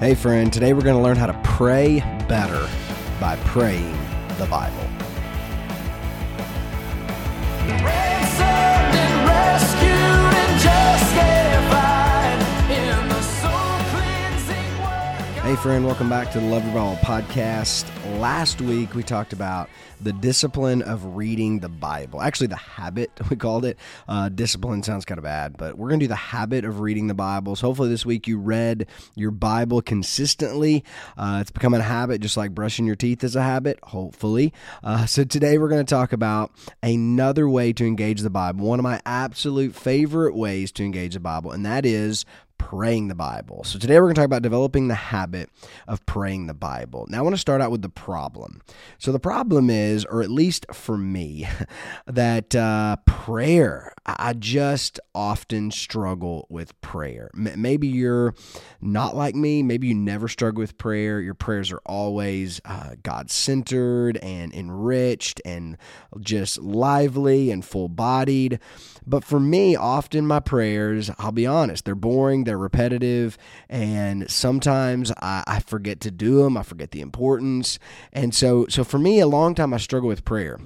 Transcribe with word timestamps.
Hey, 0.00 0.14
friend, 0.14 0.50
today 0.50 0.72
we're 0.72 0.80
going 0.80 0.96
to 0.96 1.02
learn 1.02 1.18
how 1.18 1.26
to 1.26 1.38
pray 1.44 2.00
better 2.26 2.66
by 3.20 3.36
praying 3.44 3.98
the 4.38 4.46
Bible. 4.46 4.88
Hey, 15.50 15.56
friend, 15.56 15.84
welcome 15.84 16.08
back 16.08 16.30
to 16.30 16.38
the 16.38 16.46
Love 16.46 16.64
Your 16.64 16.74
Bible 16.74 16.96
podcast. 17.02 17.84
Last 18.20 18.60
week 18.60 18.94
we 18.94 19.02
talked 19.02 19.32
about 19.32 19.68
the 20.00 20.12
discipline 20.12 20.80
of 20.80 21.16
reading 21.16 21.58
the 21.58 21.68
Bible. 21.68 22.22
Actually, 22.22 22.46
the 22.46 22.54
habit, 22.54 23.10
we 23.30 23.34
called 23.34 23.64
it. 23.64 23.76
Uh, 24.06 24.28
discipline 24.28 24.84
sounds 24.84 25.04
kind 25.04 25.18
of 25.18 25.24
bad, 25.24 25.56
but 25.56 25.76
we're 25.76 25.88
going 25.88 25.98
to 25.98 26.04
do 26.04 26.08
the 26.08 26.14
habit 26.14 26.64
of 26.64 26.78
reading 26.78 27.08
the 27.08 27.14
Bible. 27.14 27.56
So 27.56 27.66
hopefully 27.66 27.88
this 27.88 28.06
week 28.06 28.28
you 28.28 28.38
read 28.38 28.86
your 29.16 29.32
Bible 29.32 29.82
consistently. 29.82 30.84
Uh, 31.18 31.38
it's 31.40 31.50
becoming 31.50 31.80
a 31.80 31.82
habit, 31.82 32.20
just 32.20 32.36
like 32.36 32.54
brushing 32.54 32.86
your 32.86 32.94
teeth 32.94 33.24
is 33.24 33.34
a 33.34 33.42
habit, 33.42 33.80
hopefully. 33.82 34.52
Uh, 34.84 35.04
so 35.06 35.24
today 35.24 35.58
we're 35.58 35.68
going 35.68 35.84
to 35.84 35.94
talk 35.94 36.12
about 36.12 36.52
another 36.80 37.48
way 37.48 37.72
to 37.72 37.84
engage 37.84 38.20
the 38.20 38.30
Bible, 38.30 38.66
one 38.66 38.78
of 38.78 38.84
my 38.84 39.00
absolute 39.04 39.74
favorite 39.74 40.36
ways 40.36 40.70
to 40.70 40.84
engage 40.84 41.14
the 41.14 41.20
Bible, 41.20 41.50
and 41.50 41.66
that 41.66 41.84
is 41.84 42.24
praying 42.60 43.08
the 43.08 43.14
Bible. 43.14 43.64
So 43.64 43.78
today 43.78 43.94
we're 43.94 44.02
going 44.02 44.14
to 44.16 44.18
talk 44.20 44.26
about 44.26 44.42
developing 44.42 44.88
the 44.88 44.94
habit 44.94 45.48
of 45.88 46.04
praying 46.04 46.46
the 46.46 46.54
Bible. 46.54 47.06
Now 47.08 47.20
I 47.20 47.22
want 47.22 47.32
to 47.32 47.40
start 47.40 47.62
out 47.62 47.70
with 47.70 47.80
the 47.80 47.88
problem. 47.88 48.60
So 48.98 49.12
the 49.12 49.18
problem 49.18 49.70
is, 49.70 50.04
or 50.04 50.20
at 50.20 50.30
least 50.30 50.66
for 50.70 50.98
me, 50.98 51.48
that 52.06 52.54
uh, 52.54 52.96
prayer, 53.06 53.94
I 54.04 54.34
just 54.34 55.00
often 55.14 55.70
struggle 55.70 56.46
with 56.50 56.78
prayer. 56.82 57.30
M- 57.34 57.62
maybe 57.62 57.88
you're 57.88 58.34
not 58.82 59.16
like 59.16 59.34
me. 59.34 59.62
Maybe 59.62 59.88
you 59.88 59.94
never 59.94 60.28
struggle 60.28 60.60
with 60.60 60.76
prayer. 60.76 61.18
Your 61.18 61.34
prayers 61.34 61.72
are 61.72 61.80
always 61.86 62.60
uh, 62.66 62.96
God 63.02 63.30
centered 63.30 64.18
and 64.18 64.52
enriched 64.54 65.40
and 65.46 65.78
just 66.20 66.60
lively 66.60 67.50
and 67.50 67.64
full 67.64 67.88
bodied. 67.88 68.60
But 69.06 69.24
for 69.24 69.40
me, 69.40 69.76
often 69.76 70.26
my 70.26 70.40
prayers, 70.40 71.10
I'll 71.18 71.32
be 71.32 71.46
honest, 71.46 71.86
they're 71.86 71.94
boring, 71.94 72.44
they're 72.50 72.58
repetitive, 72.58 73.38
and 73.68 74.28
sometimes 74.28 75.12
I, 75.22 75.44
I 75.46 75.60
forget 75.60 76.00
to 76.00 76.10
do 76.10 76.42
them. 76.42 76.56
I 76.56 76.64
forget 76.64 76.90
the 76.90 77.00
importance. 77.00 77.78
And 78.12 78.34
so, 78.34 78.66
so 78.68 78.82
for 78.82 78.98
me, 78.98 79.20
a 79.20 79.28
long 79.28 79.54
time 79.54 79.72
I 79.72 79.76
struggle 79.76 80.08
with 80.08 80.24
prayer 80.24 80.58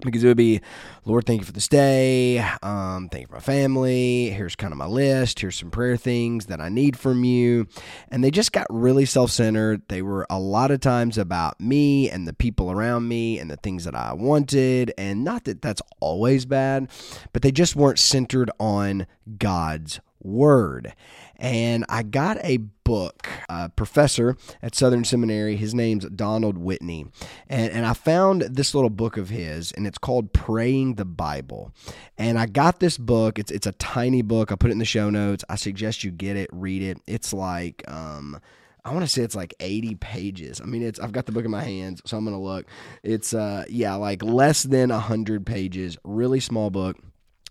because 0.00 0.22
it 0.22 0.28
would 0.28 0.36
be 0.36 0.60
lord 1.06 1.24
thank 1.24 1.40
you 1.40 1.46
for 1.46 1.52
this 1.52 1.68
day. 1.68 2.38
Um, 2.62 3.08
thank 3.10 3.22
you 3.22 3.26
for 3.26 3.34
my 3.34 3.40
family. 3.40 4.30
Here's 4.30 4.56
kind 4.56 4.72
of 4.72 4.78
my 4.78 4.86
list. 4.86 5.40
Here's 5.40 5.56
some 5.56 5.70
prayer 5.70 5.96
things 5.96 6.46
that 6.46 6.60
i 6.60 6.68
need 6.70 6.98
from 6.98 7.22
you. 7.24 7.66
And 8.10 8.24
they 8.24 8.30
just 8.30 8.52
got 8.52 8.66
really 8.70 9.04
self-centered. 9.04 9.82
They 9.88 10.02
were 10.02 10.26
a 10.28 10.38
lot 10.38 10.70
of 10.70 10.80
times 10.80 11.18
about 11.18 11.60
me 11.60 12.10
and 12.10 12.26
the 12.26 12.34
people 12.34 12.70
around 12.70 13.08
me 13.08 13.38
and 13.38 13.50
the 13.50 13.56
things 13.56 13.84
that 13.84 13.94
i 13.94 14.14
wanted. 14.14 14.92
And 14.96 15.22
not 15.22 15.44
that 15.44 15.60
that's 15.60 15.82
always 16.00 16.46
bad 16.46 16.88
but 17.32 17.42
they 17.42 17.52
just 17.52 17.76
weren't 17.76 17.98
centered 17.98 18.50
on 18.58 19.06
god's 19.38 20.00
word 20.26 20.94
and 21.38 21.84
I 21.88 22.02
got 22.02 22.38
a 22.42 22.56
book, 22.56 23.28
a 23.48 23.68
professor 23.68 24.36
at 24.62 24.74
Southern 24.74 25.04
Seminary. 25.04 25.56
His 25.56 25.74
name's 25.74 26.06
Donald 26.06 26.56
Whitney. 26.56 27.06
And, 27.48 27.72
and 27.72 27.86
I 27.86 27.92
found 27.92 28.42
this 28.42 28.74
little 28.74 28.90
book 28.90 29.16
of 29.16 29.28
his, 29.28 29.72
and 29.72 29.86
it's 29.86 29.98
called 29.98 30.32
Praying 30.32 30.94
the 30.94 31.04
Bible. 31.04 31.72
And 32.16 32.38
I 32.38 32.46
got 32.46 32.80
this 32.80 32.96
book. 32.96 33.38
It's, 33.38 33.50
it's 33.50 33.66
a 33.66 33.72
tiny 33.72 34.22
book. 34.22 34.50
I 34.50 34.56
put 34.56 34.70
it 34.70 34.72
in 34.72 34.78
the 34.78 34.84
show 34.84 35.10
notes. 35.10 35.44
I 35.48 35.56
suggest 35.56 36.04
you 36.04 36.10
get 36.10 36.36
it, 36.36 36.48
read 36.52 36.82
it. 36.82 36.98
It's 37.06 37.32
like, 37.32 37.84
um, 37.90 38.40
I 38.84 38.92
want 38.92 39.04
to 39.04 39.08
say 39.08 39.22
it's 39.22 39.36
like 39.36 39.52
80 39.60 39.96
pages. 39.96 40.60
I 40.60 40.64
mean, 40.64 40.82
it's 40.82 41.00
I've 41.00 41.12
got 41.12 41.26
the 41.26 41.32
book 41.32 41.44
in 41.44 41.50
my 41.50 41.64
hands, 41.64 42.00
so 42.06 42.16
I'm 42.16 42.24
going 42.24 42.36
to 42.36 42.42
look. 42.42 42.66
It's 43.02 43.34
uh 43.34 43.64
yeah, 43.68 43.96
like 43.96 44.22
less 44.22 44.62
than 44.62 44.90
100 44.90 45.44
pages, 45.44 45.98
really 46.04 46.38
small 46.38 46.70
book. 46.70 46.96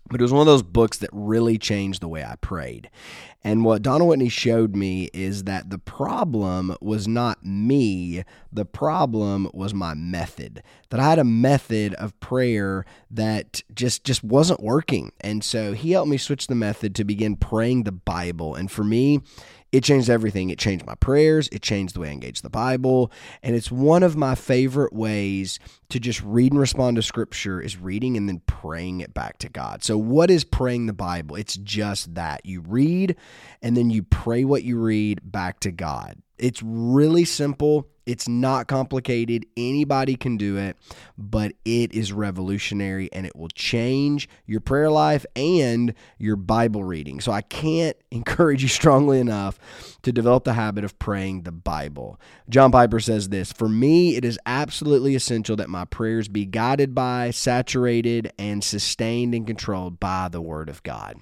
But 0.08 0.20
it 0.20 0.24
was 0.24 0.32
one 0.32 0.40
of 0.40 0.46
those 0.46 0.62
books 0.62 0.98
that 0.98 1.10
really 1.12 1.58
changed 1.58 2.00
the 2.00 2.08
way 2.08 2.24
I 2.24 2.36
prayed. 2.36 2.90
And 3.46 3.64
what 3.64 3.82
Donald 3.82 4.08
Whitney 4.08 4.28
showed 4.28 4.74
me 4.74 5.08
is 5.12 5.44
that 5.44 5.70
the 5.70 5.78
problem 5.78 6.76
was 6.80 7.06
not 7.06 7.46
me, 7.46 8.24
the 8.52 8.64
problem 8.64 9.48
was 9.54 9.72
my 9.72 9.94
method. 9.94 10.64
That 10.90 10.98
I 10.98 11.10
had 11.10 11.20
a 11.20 11.24
method 11.24 11.94
of 11.94 12.18
prayer 12.18 12.84
that 13.10 13.62
just 13.72 14.02
just 14.02 14.24
wasn't 14.24 14.62
working. 14.62 15.12
And 15.20 15.44
so 15.44 15.74
he 15.74 15.92
helped 15.92 16.10
me 16.10 16.16
switch 16.16 16.48
the 16.48 16.56
method 16.56 16.96
to 16.96 17.04
begin 17.04 17.36
praying 17.36 17.84
the 17.84 17.92
Bible. 17.92 18.56
And 18.56 18.68
for 18.68 18.82
me, 18.82 19.20
it 19.72 19.84
changed 19.84 20.08
everything. 20.08 20.50
It 20.50 20.58
changed 20.58 20.86
my 20.86 20.94
prayers. 20.94 21.48
It 21.52 21.60
changed 21.60 21.94
the 21.94 22.00
way 22.00 22.08
I 22.08 22.12
engage 22.12 22.40
the 22.40 22.50
Bible. 22.50 23.12
And 23.42 23.54
it's 23.54 23.70
one 23.70 24.02
of 24.02 24.16
my 24.16 24.34
favorite 24.34 24.92
ways 24.92 25.58
to 25.90 26.00
just 26.00 26.22
read 26.22 26.52
and 26.52 26.60
respond 26.60 26.96
to 26.96 27.02
scripture 27.02 27.60
is 27.60 27.76
reading 27.76 28.16
and 28.16 28.28
then 28.28 28.40
praying 28.46 29.00
it 29.00 29.12
back 29.12 29.38
to 29.38 29.48
God. 29.48 29.84
So 29.84 29.95
what 29.98 30.30
is 30.30 30.44
praying 30.44 30.86
the 30.86 30.92
Bible? 30.92 31.36
It's 31.36 31.56
just 31.56 32.14
that. 32.14 32.44
You 32.44 32.60
read 32.60 33.16
and 33.62 33.76
then 33.76 33.90
you 33.90 34.02
pray 34.02 34.44
what 34.44 34.62
you 34.62 34.78
read 34.78 35.20
back 35.22 35.60
to 35.60 35.70
God. 35.70 36.16
It's 36.38 36.62
really 36.62 37.24
simple. 37.24 37.88
It's 38.06 38.28
not 38.28 38.68
complicated. 38.68 39.46
Anybody 39.56 40.16
can 40.16 40.36
do 40.36 40.56
it, 40.56 40.76
but 41.18 41.52
it 41.64 41.92
is 41.92 42.12
revolutionary 42.12 43.08
and 43.12 43.26
it 43.26 43.34
will 43.34 43.48
change 43.48 44.28
your 44.46 44.60
prayer 44.60 44.90
life 44.90 45.26
and 45.34 45.92
your 46.18 46.36
Bible 46.36 46.84
reading. 46.84 47.20
So 47.20 47.32
I 47.32 47.42
can't 47.42 47.96
encourage 48.10 48.62
you 48.62 48.68
strongly 48.68 49.18
enough 49.18 49.58
to 50.02 50.12
develop 50.12 50.44
the 50.44 50.54
habit 50.54 50.84
of 50.84 50.98
praying 50.98 51.42
the 51.42 51.52
Bible. 51.52 52.20
John 52.48 52.70
Piper 52.70 53.00
says 53.00 53.28
this 53.28 53.52
For 53.52 53.68
me, 53.68 54.16
it 54.16 54.24
is 54.24 54.38
absolutely 54.46 55.14
essential 55.14 55.56
that 55.56 55.68
my 55.68 55.84
prayers 55.84 56.28
be 56.28 56.46
guided 56.46 56.94
by, 56.94 57.30
saturated, 57.32 58.32
and 58.38 58.62
sustained 58.62 59.34
and 59.34 59.46
controlled 59.46 59.98
by 59.98 60.28
the 60.28 60.40
Word 60.40 60.68
of 60.68 60.82
God. 60.82 61.16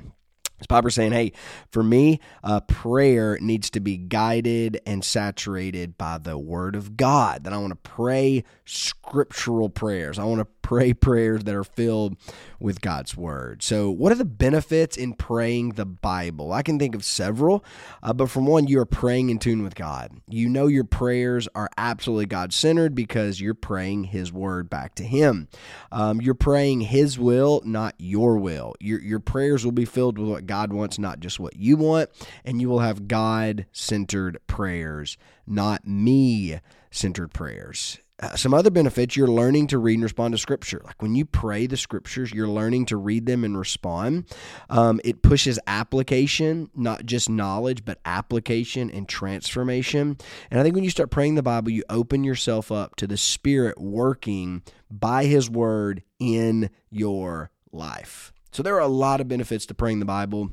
As 0.60 0.66
Piper's 0.66 0.94
saying, 0.94 1.12
hey, 1.12 1.32
for 1.70 1.82
me, 1.82 2.20
uh, 2.42 2.60
prayer 2.60 3.38
needs 3.40 3.70
to 3.70 3.80
be 3.80 3.96
guided 3.96 4.80
and 4.86 5.04
saturated 5.04 5.98
by 5.98 6.18
the 6.18 6.38
Word 6.38 6.76
of 6.76 6.96
God. 6.96 7.44
That 7.44 7.52
I 7.52 7.58
want 7.58 7.72
to 7.72 7.90
pray 7.90 8.44
scriptural 8.64 9.68
prayers. 9.68 10.18
I 10.18 10.24
want 10.24 10.40
to 10.40 10.46
pray 10.64 10.94
prayers 10.94 11.44
that 11.44 11.54
are 11.54 11.62
filled 11.62 12.16
with 12.58 12.80
God's 12.80 13.14
Word. 13.14 13.62
So, 13.62 13.90
what 13.90 14.10
are 14.10 14.16
the 14.16 14.24
benefits 14.24 14.96
in 14.96 15.12
praying 15.12 15.70
the 15.72 15.84
Bible? 15.84 16.52
I 16.52 16.62
can 16.62 16.78
think 16.78 16.94
of 16.94 17.04
several, 17.04 17.62
uh, 18.02 18.14
but 18.14 18.30
from 18.30 18.46
one, 18.46 18.66
you 18.66 18.80
are 18.80 18.86
praying 18.86 19.28
in 19.28 19.38
tune 19.38 19.62
with 19.62 19.74
God. 19.74 20.10
You 20.26 20.48
know 20.48 20.66
your 20.66 20.84
prayers 20.84 21.46
are 21.54 21.68
absolutely 21.76 22.26
God 22.26 22.54
centered 22.54 22.94
because 22.94 23.42
you're 23.42 23.52
praying 23.52 24.04
His 24.04 24.32
Word 24.32 24.70
back 24.70 24.94
to 24.96 25.04
Him. 25.04 25.48
Um, 25.92 26.20
you're 26.22 26.34
praying 26.34 26.80
His 26.80 27.18
will, 27.18 27.60
not 27.64 27.94
your 27.98 28.38
will. 28.38 28.74
Your, 28.80 29.00
your 29.00 29.20
prayers 29.20 29.66
will 29.66 29.72
be 29.72 29.84
filled 29.84 30.18
with 30.18 30.30
what 30.30 30.46
God 30.46 30.72
wants, 30.72 30.98
not 30.98 31.20
just 31.20 31.38
what 31.38 31.56
you 31.56 31.76
want, 31.76 32.08
and 32.42 32.60
you 32.60 32.70
will 32.70 32.78
have 32.78 33.06
God 33.06 33.66
centered 33.70 34.38
prayers, 34.46 35.18
not 35.46 35.86
me 35.86 36.58
centered 36.90 37.34
prayers. 37.34 37.98
Uh, 38.24 38.34
some 38.36 38.54
other 38.54 38.70
benefits 38.70 39.16
you're 39.16 39.28
learning 39.28 39.66
to 39.66 39.76
read 39.76 39.94
and 39.94 40.02
respond 40.02 40.32
to 40.32 40.38
scripture. 40.38 40.80
Like 40.82 41.02
when 41.02 41.14
you 41.14 41.26
pray 41.26 41.66
the 41.66 41.76
scriptures 41.76 42.32
you're 42.32 42.48
learning 42.48 42.86
to 42.86 42.96
read 42.96 43.26
them 43.26 43.44
and 43.44 43.58
respond. 43.58 44.34
Um, 44.70 44.98
it 45.04 45.20
pushes 45.20 45.58
application 45.66 46.70
not 46.74 47.04
just 47.04 47.28
knowledge 47.28 47.84
but 47.84 47.98
application 48.06 48.90
and 48.90 49.06
transformation. 49.06 50.16
And 50.50 50.58
i 50.58 50.62
think 50.62 50.74
when 50.74 50.84
you 50.84 50.90
start 50.90 51.10
praying 51.10 51.34
the 51.34 51.42
bible 51.42 51.70
you 51.70 51.84
open 51.90 52.24
yourself 52.24 52.72
up 52.72 52.96
to 52.96 53.06
the 53.06 53.18
spirit 53.18 53.78
working 53.78 54.62
by 54.90 55.26
his 55.26 55.50
word 55.50 56.02
in 56.18 56.70
your 56.90 57.50
life. 57.72 58.32
So 58.52 58.62
there 58.62 58.76
are 58.76 58.80
a 58.80 58.88
lot 58.88 59.20
of 59.20 59.28
benefits 59.28 59.66
to 59.66 59.74
praying 59.74 59.98
the 59.98 60.06
bible 60.06 60.50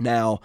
now, 0.00 0.40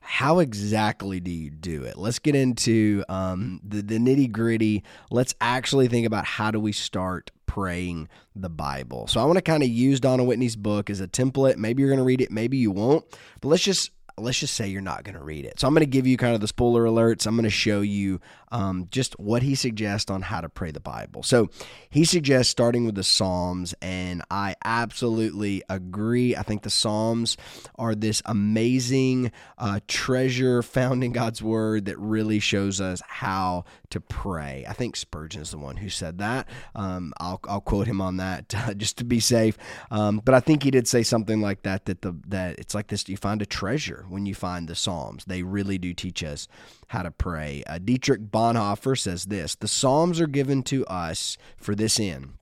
how 0.00 0.38
exactly 0.38 1.18
do 1.18 1.30
you 1.30 1.50
do 1.50 1.82
it? 1.82 1.96
Let's 1.96 2.20
get 2.20 2.36
into 2.36 3.04
um, 3.08 3.60
the, 3.64 3.82
the 3.82 3.98
nitty 3.98 4.30
gritty. 4.30 4.84
Let's 5.10 5.34
actually 5.40 5.88
think 5.88 6.06
about 6.06 6.24
how 6.24 6.50
do 6.50 6.60
we 6.60 6.72
start 6.72 7.32
praying 7.46 8.08
the 8.34 8.48
Bible. 8.48 9.06
So 9.08 9.20
I 9.20 9.24
want 9.24 9.36
to 9.36 9.42
kind 9.42 9.62
of 9.62 9.68
use 9.68 9.98
Donald 9.98 10.28
Whitney's 10.28 10.56
book 10.56 10.90
as 10.90 11.00
a 11.00 11.08
template. 11.08 11.56
Maybe 11.56 11.80
you're 11.80 11.90
going 11.90 11.98
to 11.98 12.04
read 12.04 12.20
it, 12.20 12.30
maybe 12.30 12.56
you 12.56 12.70
won't. 12.70 13.04
But 13.40 13.48
let's 13.48 13.62
just 13.62 13.90
let's 14.18 14.38
just 14.38 14.54
say 14.54 14.66
you're 14.68 14.80
not 14.80 15.04
going 15.04 15.16
to 15.16 15.22
read 15.22 15.44
it. 15.44 15.60
So 15.60 15.68
I'm 15.68 15.74
going 15.74 15.80
to 15.80 15.86
give 15.86 16.06
you 16.06 16.16
kind 16.16 16.34
of 16.34 16.40
the 16.40 16.48
spoiler 16.48 16.84
alerts. 16.84 17.26
I'm 17.26 17.34
going 17.34 17.44
to 17.44 17.50
show 17.50 17.80
you 17.80 18.20
um, 18.50 18.88
just 18.90 19.18
what 19.18 19.42
he 19.42 19.54
suggests 19.54 20.10
on 20.10 20.22
how 20.22 20.40
to 20.40 20.48
pray 20.48 20.70
the 20.70 20.80
Bible. 20.80 21.22
So 21.22 21.50
he 21.90 22.04
suggests 22.04 22.50
starting 22.50 22.86
with 22.86 22.94
the 22.94 23.04
Psalms, 23.04 23.74
and 23.82 24.22
I 24.30 24.56
absolutely 24.64 25.62
agree. 25.68 26.34
I 26.34 26.42
think 26.42 26.62
the 26.62 26.70
Psalms 26.70 27.36
are 27.76 27.94
this 27.94 28.22
amazing 28.24 29.32
uh, 29.58 29.80
treasure 29.86 30.62
found 30.62 31.04
in 31.04 31.12
God's 31.12 31.42
Word 31.42 31.86
that 31.86 31.98
really 31.98 32.38
shows 32.38 32.80
us 32.80 33.02
how 33.06 33.64
to 33.90 34.00
pray. 34.00 34.64
I 34.68 34.72
think 34.72 34.96
Spurgeon 34.96 35.42
is 35.42 35.50
the 35.50 35.58
one 35.58 35.76
who 35.76 35.88
said 35.88 36.18
that. 36.18 36.48
Um, 36.74 37.12
I'll, 37.18 37.40
I'll 37.48 37.60
quote 37.60 37.86
him 37.86 38.00
on 38.00 38.16
that 38.18 38.54
uh, 38.56 38.74
just 38.74 38.98
to 38.98 39.04
be 39.04 39.20
safe. 39.20 39.56
Um, 39.90 40.20
but 40.24 40.34
I 40.34 40.40
think 40.40 40.62
he 40.62 40.70
did 40.70 40.88
say 40.88 41.02
something 41.02 41.40
like 41.40 41.62
that 41.62 41.86
that 41.86 42.02
the 42.02 42.16
that 42.28 42.58
it's 42.58 42.74
like 42.74 42.88
this. 42.88 43.08
You 43.08 43.16
find 43.16 43.42
a 43.42 43.46
treasure 43.46 44.06
when 44.08 44.26
you 44.26 44.34
find 44.34 44.68
the 44.68 44.74
Psalms. 44.74 45.24
They 45.26 45.42
really 45.42 45.78
do 45.78 45.94
teach 45.94 46.22
us 46.22 46.48
how 46.88 47.02
to 47.02 47.10
pray. 47.10 47.62
Uh, 47.66 47.78
Dietrich 47.78 48.30
Bonhoeffer 48.30 48.98
says 48.98 49.26
this 49.26 49.54
The 49.54 49.68
Psalms 49.68 50.20
are 50.20 50.26
given 50.26 50.62
to 50.64 50.86
us 50.86 51.36
for 51.56 51.74
this 51.74 51.98
end 52.00 52.34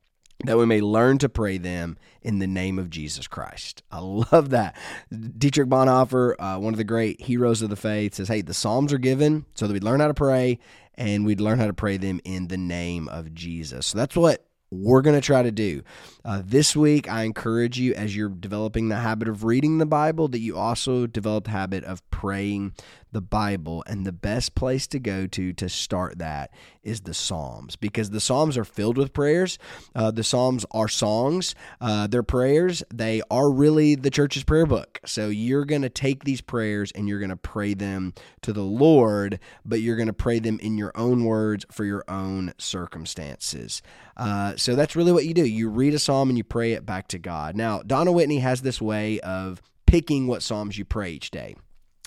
that 0.44 0.58
we 0.58 0.66
may 0.66 0.80
learn 0.80 1.18
to 1.18 1.28
pray 1.28 1.58
them 1.58 1.96
in 2.22 2.38
the 2.38 2.46
name 2.46 2.78
of 2.78 2.90
Jesus 2.90 3.26
Christ. 3.26 3.82
I 3.90 4.00
love 4.00 4.50
that. 4.50 4.76
Dietrich 5.10 5.68
Bonhoeffer, 5.68 6.34
uh, 6.38 6.58
one 6.58 6.74
of 6.74 6.78
the 6.78 6.84
great 6.84 7.20
heroes 7.20 7.62
of 7.62 7.70
the 7.70 7.76
faith, 7.76 8.14
says, 8.14 8.28
Hey, 8.28 8.42
the 8.42 8.54
Psalms 8.54 8.92
are 8.92 8.98
given 8.98 9.44
so 9.54 9.66
that 9.66 9.72
we'd 9.72 9.84
learn 9.84 10.00
how 10.00 10.08
to 10.08 10.14
pray 10.14 10.58
and 10.94 11.26
we'd 11.26 11.40
learn 11.40 11.58
how 11.58 11.66
to 11.66 11.74
pray 11.74 11.96
them 11.96 12.20
in 12.24 12.48
the 12.48 12.56
name 12.56 13.08
of 13.08 13.34
Jesus. 13.34 13.86
So 13.86 13.98
that's 13.98 14.16
what 14.16 14.46
we're 14.70 15.02
going 15.02 15.16
to 15.20 15.24
try 15.24 15.42
to 15.42 15.52
do. 15.52 15.82
Uh, 16.24 16.42
this 16.44 16.74
week, 16.74 17.08
I 17.08 17.22
encourage 17.22 17.78
you 17.78 17.94
as 17.94 18.16
you're 18.16 18.28
developing 18.28 18.88
the 18.88 18.96
habit 18.96 19.28
of 19.28 19.44
reading 19.44 19.78
the 19.78 19.86
Bible 19.86 20.28
that 20.28 20.40
you 20.40 20.56
also 20.56 21.06
develop 21.06 21.44
the 21.44 21.50
habit 21.50 21.84
of 21.84 22.08
praying 22.10 22.74
the 23.14 23.22
Bible. 23.22 23.82
And 23.86 24.04
the 24.04 24.12
best 24.12 24.54
place 24.54 24.86
to 24.88 24.98
go 24.98 25.26
to 25.28 25.52
to 25.54 25.68
start 25.68 26.18
that 26.18 26.50
is 26.82 27.00
the 27.02 27.14
Psalms 27.14 27.76
because 27.76 28.10
the 28.10 28.20
Psalms 28.20 28.58
are 28.58 28.64
filled 28.64 28.98
with 28.98 29.14
prayers. 29.14 29.58
Uh, 29.94 30.10
the 30.10 30.24
Psalms 30.24 30.66
are 30.72 30.88
songs, 30.88 31.54
uh, 31.80 32.06
they're 32.06 32.22
prayers. 32.22 32.82
They 32.92 33.22
are 33.30 33.50
really 33.50 33.94
the 33.94 34.10
church's 34.10 34.44
prayer 34.44 34.66
book. 34.66 35.00
So 35.06 35.28
you're 35.28 35.64
going 35.64 35.82
to 35.82 35.88
take 35.88 36.24
these 36.24 36.42
prayers 36.42 36.92
and 36.92 37.08
you're 37.08 37.20
going 37.20 37.30
to 37.30 37.36
pray 37.36 37.72
them 37.72 38.12
to 38.42 38.52
the 38.52 38.62
Lord, 38.62 39.38
but 39.64 39.80
you're 39.80 39.96
going 39.96 40.08
to 40.08 40.12
pray 40.12 40.40
them 40.40 40.58
in 40.60 40.76
your 40.76 40.92
own 40.94 41.24
words 41.24 41.64
for 41.70 41.84
your 41.84 42.04
own 42.08 42.52
circumstances. 42.58 43.80
Uh, 44.16 44.54
so 44.56 44.74
that's 44.74 44.96
really 44.96 45.12
what 45.12 45.24
you 45.24 45.34
do. 45.34 45.46
You 45.46 45.70
read 45.70 45.94
a 45.94 45.98
psalm 45.98 46.28
and 46.28 46.36
you 46.36 46.44
pray 46.44 46.72
it 46.72 46.84
back 46.84 47.08
to 47.08 47.18
God. 47.18 47.56
Now, 47.56 47.82
Donald 47.82 48.16
Whitney 48.16 48.40
has 48.40 48.62
this 48.62 48.82
way 48.82 49.20
of 49.20 49.62
picking 49.86 50.26
what 50.26 50.42
psalms 50.42 50.76
you 50.76 50.84
pray 50.84 51.12
each 51.12 51.30
day. 51.30 51.54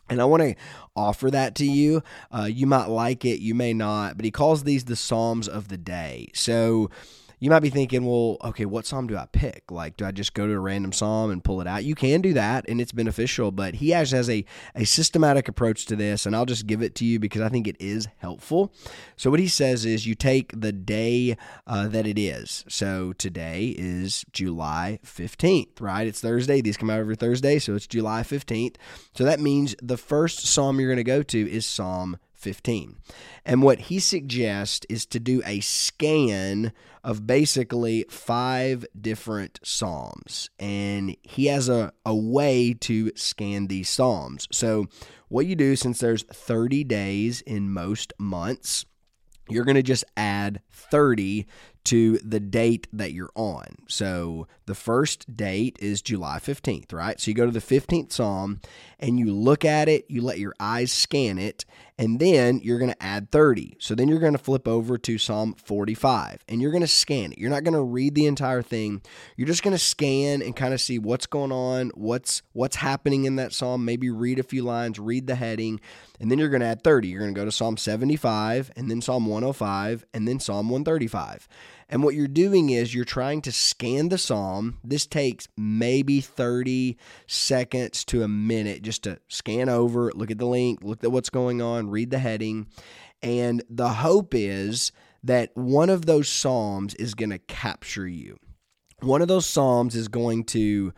And 0.10 0.22
I 0.22 0.26
want 0.26 0.44
to 0.44 0.56
offer 0.96 1.30
that 1.32 1.56
to 1.56 1.66
you. 1.66 2.02
Uh, 2.32 2.48
you 2.50 2.66
might 2.66 2.88
like 2.88 3.26
it, 3.26 3.42
you 3.42 3.54
may 3.54 3.74
not, 3.74 4.16
but 4.16 4.26
he 4.26 4.32
calls 4.32 4.64
these 4.64 4.86
the 4.86 4.96
Psalms 4.96 5.48
of 5.48 5.68
the 5.68 5.78
day. 5.78 6.30
So 6.34 6.90
you 7.40 7.52
might 7.52 7.60
be 7.60 7.70
thinking, 7.70 8.04
well, 8.04 8.38
okay, 8.44 8.66
what 8.66 8.86
psalm 8.86 9.06
do 9.06 9.16
I 9.16 9.28
pick? 9.32 9.70
Like, 9.70 9.96
do 9.96 10.06
I 10.06 10.12
just 10.12 10.34
go 10.34 10.48
to 10.48 10.54
a 10.54 10.60
random 10.60 10.92
psalm 10.92 11.30
and 11.30 11.44
pull 11.44 11.62
it 11.62 11.68
out? 11.68 11.84
You 11.84 11.94
can 11.94 12.22
do 12.22 12.34
that, 12.34 12.68
and 12.68 12.82
it's 12.82 12.92
beneficial, 12.92 13.52
but 13.52 13.76
he 13.76 13.94
actually 13.94 14.18
has 14.18 14.30
a, 14.30 14.46
a 14.74 14.86
systematic 14.86 15.48
approach 15.48 15.86
to 15.86 15.96
this, 15.96 16.26
and 16.26 16.36
I'll 16.36 16.48
just 16.48 16.66
give 16.66 16.82
it 16.82 16.96
to 16.96 17.06
you 17.06 17.20
because 17.20 17.42
I 17.42 17.50
think 17.50 17.68
it 17.68 17.76
is 17.80 18.08
helpful. 18.18 18.74
So, 19.18 19.30
what 19.30 19.40
he 19.40 19.48
says 19.48 19.86
is 19.86 20.08
you 20.08 20.16
take 20.16 20.60
the 20.60 20.72
day 20.72 21.38
uh, 21.68 21.88
that 21.90 22.08
it 22.08 22.18
is. 22.18 22.66
So, 22.68 23.14
today 23.14 23.76
is 23.78 24.26
July 24.32 25.00
15th, 25.06 25.80
right? 25.80 26.08
It's 26.08 26.22
Thursday. 26.22 26.62
These 26.62 26.78
come 26.78 26.90
out 26.90 27.00
every 27.00 27.16
Thursday, 27.16 27.60
so 27.60 27.76
it's 27.76 27.88
July 27.88 28.24
15th. 28.24 28.78
So, 29.16 29.24
that 29.26 29.40
means 29.40 29.76
the 29.82 29.98
first 29.98 30.48
psalm 30.48 30.80
you're 30.80 30.90
going 30.90 30.98
to 30.98 31.04
go 31.04 31.22
to 31.22 31.52
is 31.52 31.68
Psalm 31.68 32.18
15. 32.48 32.96
And 33.44 33.62
what 33.62 33.80
he 33.80 34.00
suggests 34.00 34.86
is 34.88 35.06
to 35.08 35.20
do 35.20 35.42
a 35.46 35.60
scan 35.60 36.72
of 37.04 37.28
basically 37.28 38.06
five 38.10 38.86
different 39.00 39.60
Psalms. 39.64 40.50
And 40.58 41.18
he 41.24 41.48
has 41.48 41.68
a, 41.68 41.92
a 42.06 42.16
way 42.16 42.74
to 42.82 43.12
scan 43.16 43.68
these 43.68 43.90
Psalms. 43.90 44.48
So, 44.50 44.86
what 45.28 45.46
you 45.46 45.58
do, 45.58 45.76
since 45.76 46.00
there's 46.00 46.24
30 46.24 46.86
days 46.86 47.42
in 47.42 47.70
most 47.70 48.14
months, 48.18 48.86
you're 49.50 49.66
going 49.66 49.76
to 49.76 49.84
just 49.84 50.06
add 50.16 50.62
30 50.72 51.46
to 51.88 52.18
the 52.18 52.42
date 52.42 52.86
that 52.92 53.14
you're 53.14 53.32
on. 53.34 53.64
So 53.88 54.46
the 54.66 54.76
first 54.76 55.38
date 55.38 55.78
is 55.80 56.02
July 56.02 56.38
15th, 56.38 56.92
right? 56.92 57.18
So 57.18 57.32
you 57.32 57.36
go 57.36 57.46
to 57.46 57.52
the 57.52 57.60
15th 57.60 58.12
Psalm 58.12 58.60
and 59.00 59.18
you 59.18 59.34
look 59.34 59.64
at 59.64 59.88
it, 59.88 60.04
you 60.10 60.22
let 60.22 60.38
your 60.38 60.54
eyes 60.60 60.92
scan 60.92 61.38
it, 61.38 61.64
and 61.98 62.20
then 62.20 62.60
you're 62.64 62.78
going 62.78 62.92
to 62.92 63.04
add 63.04 63.32
30. 63.32 63.78
So 63.80 63.96
then 63.96 64.08
you're 64.08 64.20
going 64.20 64.34
to 64.34 64.38
flip 64.38 64.68
over 64.68 64.98
to 65.00 65.18
Psalm 65.18 65.56
45 65.56 66.44
and 66.48 66.62
you're 66.62 66.72
going 66.72 66.82
to 66.82 66.88
scan 66.88 67.32
it. 67.32 67.40
You're 67.40 67.50
not 67.50 67.64
going 67.64 67.74
to 67.74 67.82
read 67.82 68.14
the 68.16 68.28
entire 68.28 68.62
thing. 68.62 69.02
You're 69.36 69.48
just 69.48 69.64
going 69.64 69.76
to 69.76 69.82
scan 69.84 70.42
and 70.42 70.56
kind 70.56 70.74
of 70.74 70.82
see 70.82 71.00
what's 71.00 71.26
going 71.26 71.52
on, 71.52 71.90
what's 71.96 72.42
what's 72.54 72.78
happening 72.78 73.26
in 73.26 73.38
that 73.38 73.54
psalm, 73.54 73.86
maybe 73.86 74.10
read 74.10 74.40
a 74.40 74.44
few 74.44 74.64
lines, 74.64 75.00
read 75.00 75.28
the 75.28 75.36
heading, 75.36 75.80
and 76.20 76.32
then 76.32 76.38
you're 76.38 76.50
going 76.50 76.62
to 76.62 76.68
add 76.68 76.84
30. 76.84 77.08
You're 77.08 77.22
going 77.22 77.34
to 77.34 77.40
go 77.40 77.46
to 77.46 77.52
Psalm 77.52 77.78
75 77.78 78.72
and 78.76 78.90
then 78.90 79.02
Psalm 79.02 79.26
105 79.26 80.06
and 80.14 80.28
then 80.28 80.40
Psalm 80.40 80.70
135. 80.70 81.48
And 81.90 82.04
what 82.04 82.16
you're 82.16 82.28
doing 82.28 82.70
is 82.70 82.94
you're 82.94 83.06
trying 83.06 83.42
to 83.44 83.52
scan 83.52 84.10
the 84.10 84.18
psalm. 84.18 84.80
This 84.84 85.06
takes 85.06 85.48
maybe 85.56 86.20
30 86.20 86.98
seconds 87.28 88.04
to 88.06 88.24
a 88.24 88.28
minute 88.28 88.82
just 88.82 89.04
to 89.04 89.20
scan 89.30 89.70
over, 89.70 90.12
look 90.14 90.30
at 90.30 90.38
the 90.38 90.46
link, 90.46 90.80
look 90.84 91.04
at 91.04 91.12
what's 91.12 91.30
going 91.30 91.62
on, 91.62 91.90
read 91.90 92.12
the 92.12 92.20
heading. 92.20 92.68
And 93.22 93.64
the 93.70 93.90
hope 93.90 94.34
is 94.34 94.92
that 95.24 95.52
one 95.56 95.90
of 95.90 96.06
those 96.06 96.28
psalms 96.28 96.94
is 96.96 97.14
going 97.14 97.30
to 97.30 97.40
capture 97.40 98.08
you. 98.08 98.38
One 99.02 99.22
of 99.22 99.28
those 99.28 99.46
psalms 99.46 99.96
is 99.96 100.08
going 100.08 100.44
to 100.46 100.94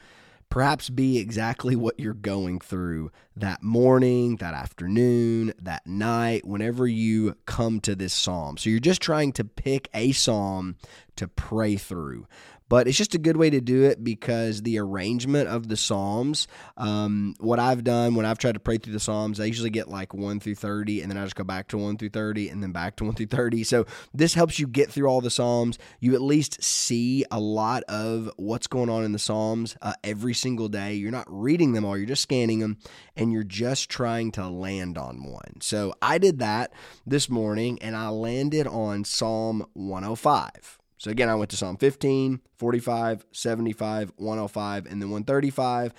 perhaps 0.49 0.89
be 0.89 1.17
exactly 1.17 1.75
what 1.75 1.99
you're 1.99 2.13
going 2.13 2.59
through 2.59 3.11
that 3.35 3.61
morning, 3.61 4.37
that 4.37 4.53
afternoon, 4.53 5.53
that 5.61 5.85
night, 5.85 6.45
whenever 6.45 6.87
you 6.87 7.35
come 7.45 7.79
to 7.81 7.95
this 7.95 8.13
psalm. 8.13 8.57
So 8.57 8.69
you're 8.69 8.79
just 8.79 9.01
trying 9.01 9.31
to 9.33 9.43
pick 9.43 9.89
a 9.93 10.11
psalm 10.11 10.75
to 11.15 11.27
pray 11.27 11.75
through. 11.75 12.27
But 12.69 12.87
it's 12.87 12.97
just 12.97 13.15
a 13.15 13.17
good 13.17 13.35
way 13.35 13.49
to 13.49 13.59
do 13.59 13.83
it 13.83 14.03
because 14.03 14.61
the 14.61 14.79
arrangement 14.79 15.49
of 15.49 15.67
the 15.67 15.75
Psalms, 15.75 16.47
um, 16.77 17.35
what 17.39 17.59
I've 17.59 17.83
done 17.83 18.15
when 18.15 18.25
I've 18.25 18.37
tried 18.37 18.53
to 18.53 18.59
pray 18.59 18.77
through 18.77 18.93
the 18.93 18.99
Psalms, 18.99 19.39
I 19.39 19.45
usually 19.45 19.71
get 19.71 19.89
like 19.89 20.13
1 20.13 20.39
through 20.39 20.55
30, 20.55 21.01
and 21.01 21.11
then 21.11 21.17
I 21.17 21.23
just 21.23 21.35
go 21.35 21.43
back 21.43 21.67
to 21.69 21.77
1 21.77 21.97
through 21.97 22.09
30, 22.09 22.49
and 22.49 22.61
then 22.61 22.71
back 22.71 22.95
to 22.97 23.05
1 23.05 23.15
through 23.15 23.25
30. 23.25 23.63
So 23.63 23.85
this 24.13 24.35
helps 24.35 24.59
you 24.59 24.67
get 24.67 24.91
through 24.91 25.07
all 25.07 25.19
the 25.19 25.31
Psalms. 25.31 25.79
You 25.99 26.13
at 26.13 26.21
least 26.21 26.63
see 26.63 27.25
a 27.31 27.39
lot 27.39 27.83
of 27.83 28.29
what's 28.37 28.67
going 28.67 28.89
on 28.89 29.03
in 29.03 29.11
the 29.11 29.19
Psalms 29.19 29.75
uh, 29.81 29.93
every 30.03 30.35
single 30.35 30.69
day. 30.69 30.93
You're 30.93 31.11
not 31.11 31.27
reading 31.27 31.73
them 31.73 31.85
all, 31.85 31.97
you're 31.97 32.05
just 32.05 32.21
scanning 32.21 32.59
them, 32.59 32.77
and 33.15 33.33
you're 33.33 33.43
just 33.43 33.89
trying 33.89 34.31
to 34.33 34.47
land 34.47 34.97
on 34.97 35.23
one. 35.23 35.59
So 35.61 35.95
I 36.01 36.19
did 36.19 36.39
that 36.39 36.71
this 37.05 37.29
morning, 37.29 37.79
and 37.81 37.95
I 37.95 38.09
landed 38.09 38.67
on 38.67 39.05
Psalm 39.05 39.65
105. 39.73 40.78
So 40.99 41.09
again, 41.09 41.29
I 41.29 41.35
went 41.35 41.49
to 41.51 41.57
Psalm 41.57 41.77
15, 41.77 42.41
45, 42.57 43.25
75, 43.31 44.11
105, 44.17 44.85
and 44.85 45.01
then 45.01 45.09
135. 45.09 45.93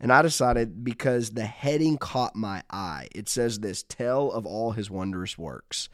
And 0.00 0.10
I 0.10 0.22
decided 0.22 0.82
because 0.82 1.30
the 1.30 1.44
heading 1.44 1.98
caught 1.98 2.34
my 2.34 2.62
eye. 2.70 3.08
It 3.14 3.28
says 3.28 3.60
this 3.60 3.82
tell 3.82 4.30
of 4.30 4.46
all 4.46 4.72
his 4.72 4.90
wondrous 4.90 5.36
works. 5.36 5.90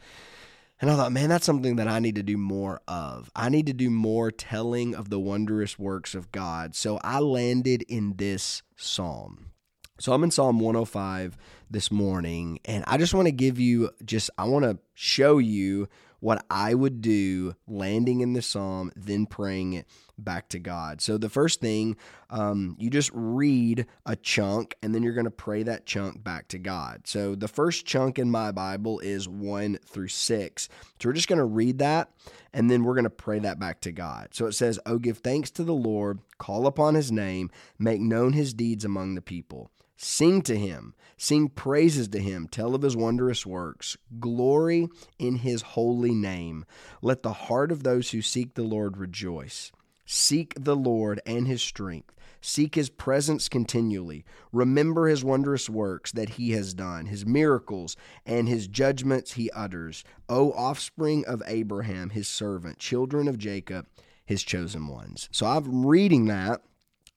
And 0.79 0.89
I 0.89 0.95
thought, 0.95 1.11
man, 1.11 1.27
that's 1.29 1.45
something 1.45 1.75
that 1.77 1.89
I 1.89 1.99
need 1.99 2.15
to 2.15 2.23
do 2.23 2.37
more 2.37 2.81
of. 2.87 3.29
I 3.35 3.49
need 3.49 3.65
to 3.67 3.73
do 3.73 3.89
more 3.89 4.31
telling 4.31 4.95
of 4.95 5.09
the 5.09 5.19
wondrous 5.19 5.77
works 5.77 6.15
of 6.15 6.31
God. 6.31 6.75
So 6.75 6.97
I 7.03 7.19
landed 7.19 7.81
in 7.83 8.15
this 8.15 8.61
psalm. 8.77 9.51
So 9.99 10.13
I'm 10.13 10.23
in 10.23 10.31
Psalm 10.31 10.59
105 10.59 11.37
this 11.71 11.89
morning, 11.89 12.59
and 12.65 12.83
I 12.85 12.97
just 12.97 13.13
want 13.13 13.27
to 13.27 13.31
give 13.31 13.59
you 13.59 13.91
just, 14.03 14.29
I 14.37 14.43
want 14.43 14.63
to 14.63 14.77
show 14.93 15.37
you 15.37 15.87
what 16.25 16.43
I 16.49 16.73
would 16.73 17.01
do 17.01 17.55
landing 17.67 18.21
in 18.21 18.33
the 18.33 18.41
psalm, 18.41 18.91
then 18.95 19.27
praying 19.27 19.73
it 19.73 19.85
back 20.17 20.49
to 20.49 20.59
God. 20.59 20.99
So 20.99 21.19
the 21.19 21.29
first 21.29 21.61
thing, 21.61 21.97
um, 22.31 22.75
you 22.79 22.89
just 22.89 23.11
read 23.13 23.85
a 24.07 24.15
chunk 24.15 24.73
and 24.81 24.95
then 24.95 25.03
you're 25.03 25.13
going 25.13 25.25
to 25.25 25.29
pray 25.29 25.61
that 25.61 25.85
chunk 25.85 26.23
back 26.23 26.47
to 26.47 26.57
God. 26.57 27.01
So 27.05 27.35
the 27.35 27.47
first 27.47 27.85
chunk 27.85 28.17
in 28.17 28.31
my 28.31 28.51
Bible 28.51 28.99
is 29.01 29.29
one 29.29 29.77
through 29.85 30.07
six. 30.07 30.67
So 30.99 31.09
we're 31.09 31.13
just 31.13 31.27
going 31.27 31.37
to 31.37 31.45
read 31.45 31.77
that 31.77 32.09
and 32.55 32.71
then 32.71 32.83
we're 32.83 32.95
going 32.95 33.03
to 33.03 33.11
pray 33.11 33.37
that 33.37 33.59
back 33.59 33.81
to 33.81 33.91
God. 33.91 34.29
So 34.31 34.47
it 34.47 34.53
says, 34.53 34.79
Oh, 34.87 34.97
give 34.97 35.19
thanks 35.19 35.51
to 35.51 35.63
the 35.63 35.75
Lord, 35.75 36.21
call 36.39 36.65
upon 36.65 36.95
his 36.95 37.11
name, 37.11 37.51
make 37.77 38.01
known 38.01 38.33
his 38.33 38.55
deeds 38.55 38.83
among 38.83 39.13
the 39.13 39.21
people. 39.21 39.69
Sing 39.97 40.41
to 40.43 40.57
him, 40.57 40.93
sing 41.17 41.47
praises 41.47 42.09
to 42.09 42.19
him, 42.19 42.47
tell 42.47 42.75
of 42.75 42.81
his 42.81 42.97
wondrous 42.97 43.45
works, 43.45 43.97
glory 44.19 44.89
in 45.17 45.37
his 45.37 45.61
holy 45.61 46.13
name. 46.13 46.65
Let 47.01 47.23
the 47.23 47.33
heart 47.33 47.71
of 47.71 47.83
those 47.83 48.11
who 48.11 48.21
seek 48.21 48.55
the 48.55 48.63
Lord 48.63 48.97
rejoice. 48.97 49.71
Seek 50.05 50.53
the 50.57 50.75
Lord 50.75 51.21
and 51.25 51.47
his 51.47 51.61
strength. 51.61 52.13
Seek 52.41 52.75
his 52.75 52.89
presence 52.91 53.49
continually. 53.49 54.23
Remember 54.51 55.07
his 55.07 55.23
wondrous 55.23 55.67
works 55.67 56.11
that 56.11 56.29
he 56.29 56.51
has 56.51 56.75
done, 56.75 57.07
his 57.07 57.25
miracles 57.25 57.97
and 58.23 58.47
his 58.47 58.67
judgments 58.67 59.33
he 59.33 59.49
utters. 59.51 60.03
O 60.29 60.51
offspring 60.51 61.25
of 61.25 61.41
Abraham, 61.47 62.11
his 62.11 62.27
servant, 62.27 62.77
children 62.77 63.27
of 63.27 63.39
Jacob, 63.39 63.87
his 64.25 64.43
chosen 64.43 64.87
ones. 64.87 65.27
So 65.31 65.47
I'm 65.47 65.85
reading 65.87 66.25
that. 66.27 66.61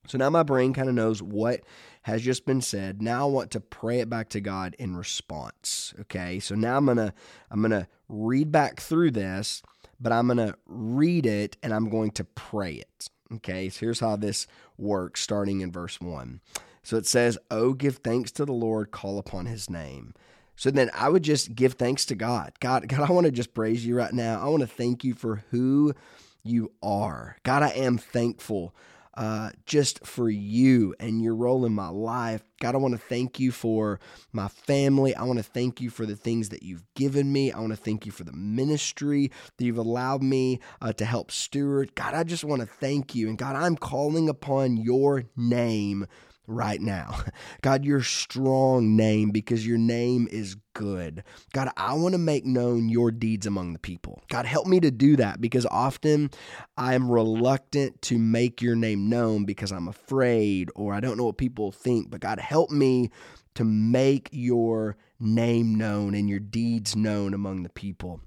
So 0.07 0.17
now 0.17 0.31
my 0.31 0.43
brain 0.43 0.73
kind 0.73 0.89
of 0.89 0.95
knows 0.95 1.23
what 1.23 1.61
has 2.09 2.23
just 2.23 2.47
been 2.47 2.63
said. 2.63 3.03
Now 3.03 3.29
I 3.29 3.31
want 3.31 3.51
to 3.51 3.61
pray 3.61 4.01
it 4.01 4.09
back 4.09 4.31
to 4.31 4.41
God 4.41 4.75
in 4.79 4.97
response. 4.97 5.93
Okay. 6.01 6.41
So 6.41 6.55
now 6.55 6.79
I'm 6.79 6.87
going 6.87 6.97
to, 6.97 7.13
I'm 7.51 7.61
going 7.61 7.71
to 7.71 7.87
read 8.09 8.51
back 8.51 8.81
through 8.81 9.11
this, 9.11 9.63
but 10.01 10.11
I'm 10.11 10.27
going 10.27 10.39
to 10.39 10.57
read 10.67 11.27
it 11.27 11.59
and 11.63 11.73
I'm 11.73 11.91
going 11.91 12.11
to 12.13 12.25
pray 12.25 12.75
it. 12.77 13.11
Okay. 13.35 13.69
So 13.69 13.81
here's 13.81 14.01
how 14.01 14.17
this 14.17 14.47
works 14.79 15.21
starting 15.21 15.61
in 15.61 15.71
verse 15.71 16.01
one. 16.01 16.41
So 16.83 16.97
it 16.97 17.07
says, 17.07 17.37
Oh, 17.51 17.75
give 17.75 17.99
thanks 17.99 18.33
to 18.33 18.47
the 18.47 18.53
Lord, 18.53 18.91
call 18.91 19.19
upon 19.19 19.45
his 19.45 19.69
name. 19.69 20.15
So 20.57 20.71
then 20.71 20.91
I 20.95 21.11
would 21.11 21.23
just 21.23 21.55
give 21.55 21.75
thanks 21.75 22.07
to 22.07 22.15
God. 22.15 22.53
God, 22.59 22.89
God, 22.89 23.09
I 23.09 23.13
want 23.13 23.27
to 23.27 23.31
just 23.31 23.53
praise 23.53 23.85
you 23.85 23.95
right 23.95 24.15
now. 24.15 24.43
I 24.43 24.49
want 24.49 24.63
to 24.63 24.67
thank 24.67 25.05
you 25.05 25.13
for 25.13 25.45
who 25.51 25.95
you 26.43 26.73
are. 26.83 27.37
God, 27.43 27.63
I 27.63 27.69
am 27.69 27.99
thankful 27.99 28.75
uh, 29.19 29.51
just 29.67 30.07
for 30.07 30.31
you 30.31 30.95
and 31.01 31.21
your 31.21 31.35
role 31.35 31.65
in 31.67 31.73
my 31.73 31.89
life. 31.89 32.41
God, 32.61 32.77
I 32.77 32.79
want 32.79 32.95
to 32.95 33.01
thank 33.01 33.41
you 33.41 33.51
for 33.51 33.99
my 34.33 34.47
family. 34.47 35.13
I 35.13 35.25
want 35.25 35.41
to 35.41 35.43
thank 35.43 35.81
you 35.81 35.91
for 35.91 36.07
the 36.07 36.15
things 36.15 36.51
that 36.51 36.63
you've 36.63 36.85
given 36.95 37.33
me. 37.33 37.51
I 37.51 37.59
want 37.59 37.73
to 37.73 37.77
thank 37.77 38.07
you 38.07 38.13
for 38.13 38.23
the 38.23 38.33
ministry 38.33 39.33
that 39.57 39.65
you've 39.65 39.77
allowed 39.77 40.23
me 40.23 40.61
uh, 40.81 40.93
to 40.93 41.05
help 41.05 41.33
steward. 41.33 41.97
God, 41.97 42.15
I 42.15 42.23
just 42.23 42.45
want 42.45 42.61
to 42.61 42.67
thank 42.67 43.17
you. 43.17 43.29
And 43.29 43.37
God, 43.37 43.57
I'm 43.57 43.77
calling 43.77 44.29
upon 44.29 44.77
your 44.77 45.25
name 45.37 46.07
right 46.49 46.81
now. 46.81 47.21
God, 47.63 47.85
your 47.85 48.03
strong 48.03 48.97
name 48.97 49.31
because 49.31 49.67
your 49.67 49.79
name 49.79 50.29
is 50.31 50.57
good. 50.75 51.23
God, 51.53 51.71
I 51.77 51.95
want 51.95 52.13
to 52.13 52.19
make 52.19 52.45
known 52.45 52.89
your 52.89 53.11
deeds 53.11 53.47
among 53.47 53.73
the 53.73 53.79
people. 53.79 54.23
God, 54.29 54.47
help 54.47 54.67
me 54.67 54.81
to 54.81 54.91
do 54.91 55.17
that 55.17 55.41
because 55.41 55.67
often 55.67 56.31
I'm 56.77 57.11
reluctant 57.11 58.01
to 58.03 58.19
make 58.19 58.63
your 58.63 58.77
name 58.77 59.09
known 59.09 59.45
because 59.45 59.73
I'm 59.73 59.89
afraid 59.89 60.71
or 60.75 60.95
I 60.95 61.01
don't 61.01 61.17
know 61.17 61.25
what 61.25 61.39
people 61.39 61.71
think. 61.73 62.11
But 62.11 62.21
God, 62.21 62.39
help 62.39 62.71
me 62.71 63.11
to 63.55 63.65
make 63.65 64.29
your 64.33 64.97
name 65.21 65.75
known 65.75 66.15
and 66.15 66.29
your 66.29 66.41
deeds 66.41 66.95
known 66.95 67.35
among 67.35 67.65
the 67.65 67.69
people. 67.69 68.21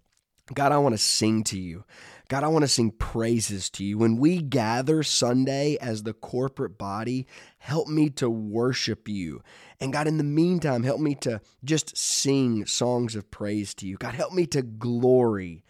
God, 0.53 0.71
I 0.71 0.77
want 0.77 0.93
to 0.93 0.97
sing 0.97 1.43
to 1.45 1.59
you. 1.59 1.83
God, 2.27 2.43
I 2.43 2.47
want 2.47 2.63
to 2.63 2.69
sing 2.69 2.91
praises 2.91 3.69
to 3.71 3.83
you. 3.83 3.97
When 3.97 4.17
we 4.17 4.41
gather 4.41 5.03
Sunday 5.03 5.77
as 5.81 6.03
the 6.03 6.13
corporate 6.13 6.77
body, 6.77 7.27
help 7.57 7.87
me 7.87 8.09
to 8.11 8.29
worship 8.29 9.07
you. 9.07 9.41
And 9.79 9.91
God, 9.91 10.07
in 10.07 10.17
the 10.17 10.23
meantime, 10.23 10.83
help 10.83 11.01
me 11.01 11.15
to 11.15 11.41
just 11.63 11.97
sing 11.97 12.65
songs 12.65 13.15
of 13.15 13.29
praise 13.31 13.73
to 13.75 13.87
you. 13.87 13.97
God, 13.97 14.13
help 14.13 14.33
me 14.33 14.45
to 14.47 14.61
glory 14.61 15.63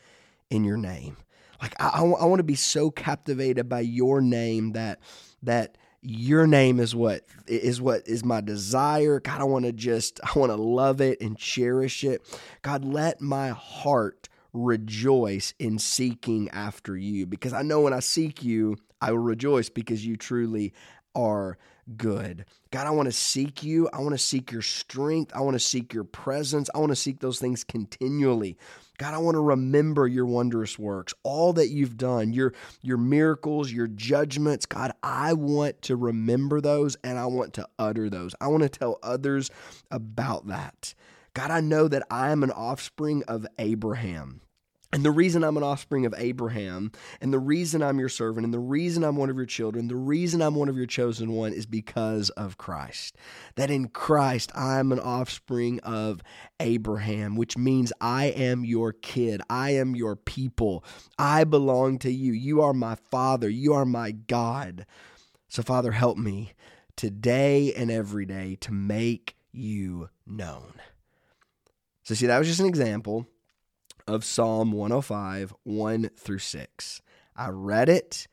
in 0.51 0.63
your 0.63 0.77
name. 0.77 1.17
Like 1.61 1.73
I, 1.79 1.87
I, 1.87 2.01
I 2.01 2.25
want 2.25 2.39
to 2.39 2.43
be 2.43 2.55
so 2.55 2.91
captivated 2.91 3.69
by 3.69 3.81
your 3.81 4.21
name 4.21 4.73
that 4.73 4.99
that 5.43 5.77
your 6.01 6.47
name 6.47 6.79
is 6.79 6.95
what 6.95 7.23
is 7.47 7.81
what 7.81 8.07
is 8.07 8.25
my 8.25 8.41
desire. 8.41 9.19
God, 9.19 9.41
I 9.41 9.45
want 9.45 9.65
to 9.65 9.71
just 9.71 10.19
I 10.23 10.37
want 10.37 10.51
to 10.51 10.55
love 10.55 11.01
it 11.01 11.21
and 11.21 11.37
cherish 11.37 12.03
it. 12.03 12.21
God, 12.61 12.83
let 12.83 13.21
my 13.21 13.49
heart 13.49 14.27
rejoice 14.53 15.53
in 15.59 15.79
seeking 15.79 16.49
after 16.49 16.97
you 16.97 17.25
because 17.25 17.53
I 17.53 17.61
know 17.61 17.81
when 17.81 17.93
I 17.93 17.99
seek 17.99 18.43
you, 18.43 18.77
I 19.01 19.11
will 19.11 19.19
rejoice 19.19 19.69
because 19.69 20.05
you 20.05 20.17
truly 20.17 20.73
are 21.15 21.57
good. 21.97 22.45
God, 22.71 22.87
I 22.87 22.91
want 22.91 23.07
to 23.07 23.11
seek 23.11 23.63
you. 23.63 23.89
I 23.91 23.99
want 23.99 24.11
to 24.11 24.17
seek 24.17 24.51
your 24.51 24.61
strength. 24.61 25.31
I 25.35 25.41
want 25.41 25.55
to 25.55 25.59
seek 25.59 25.93
your 25.93 26.03
presence. 26.03 26.69
I 26.73 26.77
want 26.77 26.91
to 26.91 26.95
seek 26.95 27.19
those 27.19 27.39
things 27.39 27.63
continually. 27.63 28.57
God, 28.97 29.13
I 29.13 29.17
want 29.17 29.35
to 29.35 29.41
remember 29.41 30.07
your 30.07 30.25
wondrous 30.25 30.77
works, 30.77 31.13
all 31.23 31.53
that 31.53 31.69
you've 31.69 31.97
done, 31.97 32.33
your 32.33 32.53
your 32.81 32.97
miracles, 32.97 33.71
your 33.71 33.87
judgments. 33.87 34.65
God, 34.65 34.93
I 35.01 35.33
want 35.33 35.81
to 35.83 35.95
remember 35.95 36.61
those 36.61 36.97
and 37.03 37.17
I 37.17 37.25
want 37.25 37.53
to 37.53 37.67
utter 37.79 38.09
those. 38.09 38.35
I 38.39 38.47
want 38.47 38.63
to 38.63 38.69
tell 38.69 38.99
others 39.01 39.49
about 39.89 40.47
that. 40.47 40.93
God, 41.33 41.51
I 41.51 41.61
know 41.61 41.87
that 41.87 42.03
I 42.09 42.31
am 42.31 42.43
an 42.43 42.51
offspring 42.51 43.23
of 43.27 43.47
Abraham. 43.57 44.41
And 44.93 45.05
the 45.05 45.11
reason 45.11 45.41
I'm 45.45 45.55
an 45.55 45.63
offspring 45.63 46.05
of 46.05 46.13
Abraham, 46.17 46.91
and 47.21 47.31
the 47.31 47.39
reason 47.39 47.81
I'm 47.81 47.97
your 47.97 48.09
servant, 48.09 48.43
and 48.43 48.53
the 48.53 48.59
reason 48.59 49.05
I'm 49.05 49.15
one 49.15 49.29
of 49.29 49.37
your 49.37 49.45
children, 49.45 49.87
the 49.87 49.95
reason 49.95 50.41
I'm 50.41 50.55
one 50.55 50.67
of 50.67 50.75
your 50.75 50.85
chosen 50.85 51.31
one 51.31 51.53
is 51.53 51.65
because 51.65 52.29
of 52.31 52.57
Christ. 52.57 53.15
That 53.55 53.71
in 53.71 53.87
Christ 53.87 54.51
I'm 54.53 54.91
an 54.91 54.99
offspring 54.99 55.79
of 55.79 56.21
Abraham, 56.59 57.37
which 57.37 57.57
means 57.57 57.93
I 58.01 58.25
am 58.25 58.65
your 58.65 58.91
kid. 58.91 59.41
I 59.49 59.71
am 59.71 59.95
your 59.95 60.17
people. 60.17 60.83
I 61.17 61.45
belong 61.45 61.97
to 61.99 62.11
you. 62.11 62.33
You 62.33 62.61
are 62.61 62.73
my 62.73 62.95
father. 62.95 63.47
You 63.47 63.73
are 63.73 63.85
my 63.85 64.11
God. 64.11 64.85
So, 65.47 65.63
Father, 65.63 65.91
help 65.91 66.17
me 66.17 66.51
today 66.97 67.73
and 67.73 67.89
every 67.89 68.25
day 68.25 68.57
to 68.59 68.73
make 68.73 69.37
you 69.53 70.09
known. 70.27 70.73
So, 72.03 72.15
see, 72.15 72.27
that 72.27 72.39
was 72.39 72.47
just 72.47 72.59
an 72.59 72.65
example 72.65 73.27
of 74.07 74.25
Psalm 74.25 74.71
105, 74.71 75.53
1 75.63 76.09
through 76.17 76.39
6. 76.39 77.01
I 77.35 77.49
read 77.49 77.89
it 77.89 78.27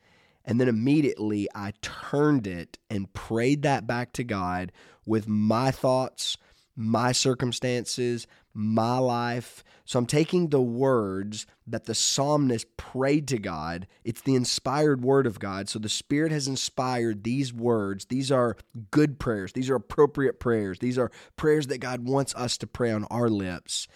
and 0.45 0.59
then 0.59 0.67
immediately 0.67 1.47
I 1.53 1.73
turned 1.81 2.47
it 2.47 2.79
and 2.89 3.13
prayed 3.13 3.61
that 3.61 3.85
back 3.85 4.13
to 4.13 4.23
God 4.23 4.71
with 5.05 5.27
my 5.27 5.69
thoughts, 5.69 6.37
my 6.79 7.11
circumstances, 7.11 8.25
my 8.53 8.97
life. 8.97 9.65
So 9.83 9.99
I'm 9.99 10.05
taking 10.05 10.47
the 10.47 10.61
words 10.61 11.45
that 11.67 11.83
the 11.83 11.93
psalmist 11.93 12.77
prayed 12.77 13.27
to 13.27 13.37
God. 13.37 13.85
It's 14.05 14.21
the 14.21 14.35
inspired 14.35 15.03
word 15.03 15.27
of 15.27 15.39
God. 15.39 15.67
So 15.67 15.77
the 15.77 15.89
Spirit 15.89 16.31
has 16.31 16.47
inspired 16.47 17.25
these 17.25 17.53
words. 17.53 18.05
These 18.05 18.31
are 18.31 18.55
good 18.91 19.19
prayers, 19.19 19.51
these 19.51 19.69
are 19.69 19.75
appropriate 19.75 20.39
prayers, 20.39 20.79
these 20.79 20.97
are 20.97 21.11
prayers 21.35 21.67
that 21.67 21.79
God 21.79 22.07
wants 22.07 22.33
us 22.35 22.57
to 22.59 22.67
pray 22.67 22.91
on 22.91 23.03
our 23.11 23.27
lips. 23.27 23.89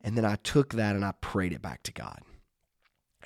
And 0.00 0.16
then 0.16 0.24
I 0.24 0.36
took 0.36 0.74
that 0.74 0.94
and 0.94 1.04
I 1.04 1.12
prayed 1.20 1.52
it 1.52 1.60
back 1.60 1.82
to 1.82 1.92
God. 1.92 2.20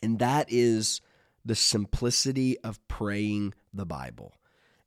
And 0.03 0.19
that 0.19 0.47
is 0.49 1.03
the 1.45 1.55
simplicity 1.55 2.59
of 2.61 2.87
praying 2.89 3.53
the 3.75 3.85
Bible. 3.85 4.33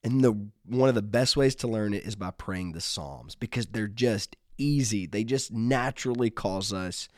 And 0.08 0.24
the 0.24 0.32
one 0.66 0.88
of 0.88 0.96
the 0.96 1.02
best 1.02 1.36
ways 1.36 1.54
to 1.56 1.68
learn 1.68 1.94
it 1.94 2.06
is 2.06 2.16
by 2.16 2.32
praying 2.32 2.72
the 2.72 2.80
Psalms 2.80 3.36
because 3.36 3.66
they're 3.66 3.90
just 3.90 4.38
easy. 4.58 5.06
They 5.06 5.26
just 5.26 5.52
naturally 5.52 6.30
cause 6.30 6.72
us 6.72 7.10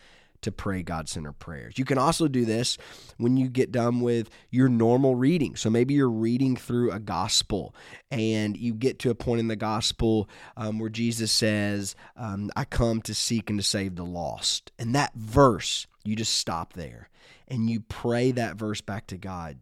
to 0.41 0.51
pray 0.51 0.81
God 0.81 1.07
centered 1.07 1.37
prayers. 1.37 1.77
You 1.77 1.85
can 1.85 1.99
also 1.99 2.27
do 2.27 2.45
this 2.45 2.79
when 3.17 3.37
you 3.37 3.47
get 3.47 3.71
done 3.71 3.99
with 3.99 4.31
your 4.49 4.69
normal 4.69 5.13
reading. 5.13 5.55
So 5.55 5.69
maybe 5.69 5.93
you're 5.93 6.09
reading 6.09 6.55
through 6.55 6.91
a 6.91 6.97
gospel 6.97 7.75
and 8.09 8.57
you 8.57 8.73
get 8.73 8.97
to 8.99 9.11
a 9.11 9.15
point 9.15 9.39
in 9.39 9.49
the 9.49 9.55
gospel 9.55 10.27
um, 10.57 10.79
where 10.79 10.89
Jesus 10.89 11.31
says, 11.31 11.95
um, 12.17 12.49
I 12.55 12.65
come 12.65 13.03
to 13.03 13.13
seek 13.13 13.51
and 13.51 13.59
to 13.59 13.63
save 13.63 13.97
the 13.97 14.03
lost. 14.03 14.71
And 14.79 14.95
that 14.95 15.13
verse, 15.13 15.85
you 16.03 16.15
just 16.15 16.33
stop 16.33 16.73
there 16.73 17.09
and 17.47 17.69
you 17.69 17.81
pray 17.81 18.31
that 18.31 18.55
verse 18.55 18.81
back 18.81 19.05
to 19.07 19.17
God. 19.17 19.59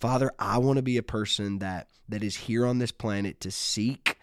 Father, 0.00 0.30
I 0.38 0.58
want 0.58 0.76
to 0.76 0.82
be 0.82 0.96
a 0.96 1.02
person 1.02 1.58
that 1.58 1.88
that 2.08 2.22
is 2.22 2.36
here 2.36 2.64
on 2.64 2.78
this 2.78 2.92
planet 2.92 3.40
to 3.40 3.50
seek 3.50 4.18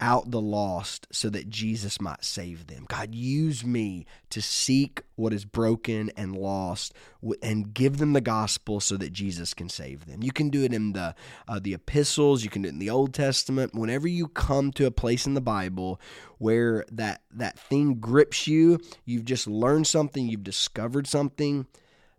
out 0.00 0.30
the 0.30 0.40
lost 0.40 1.08
so 1.10 1.28
that 1.28 1.48
Jesus 1.48 2.00
might 2.00 2.24
save 2.24 2.68
them. 2.68 2.86
God, 2.88 3.14
use 3.14 3.64
me 3.64 4.06
to 4.30 4.40
seek 4.40 5.02
what 5.16 5.32
is 5.32 5.44
broken 5.44 6.10
and 6.16 6.36
lost 6.36 6.94
and 7.42 7.74
give 7.74 7.98
them 7.98 8.12
the 8.12 8.20
gospel 8.20 8.80
so 8.80 8.96
that 8.96 9.12
Jesus 9.12 9.54
can 9.54 9.68
save 9.68 10.06
them. 10.06 10.22
You 10.22 10.30
can 10.30 10.50
do 10.50 10.62
it 10.62 10.72
in 10.72 10.92
the 10.92 11.14
uh, 11.48 11.58
the 11.60 11.74
epistles, 11.74 12.44
you 12.44 12.50
can 12.50 12.62
do 12.62 12.68
it 12.68 12.72
in 12.72 12.78
the 12.78 12.90
Old 12.90 13.12
Testament. 13.12 13.74
Whenever 13.74 14.06
you 14.06 14.28
come 14.28 14.70
to 14.72 14.86
a 14.86 14.90
place 14.90 15.26
in 15.26 15.34
the 15.34 15.40
Bible 15.40 16.00
where 16.38 16.84
that 16.92 17.22
that 17.32 17.58
thing 17.58 17.94
grips 17.94 18.46
you, 18.46 18.78
you've 19.04 19.24
just 19.24 19.46
learned 19.48 19.86
something, 19.86 20.28
you've 20.28 20.44
discovered 20.44 21.08
something, 21.08 21.66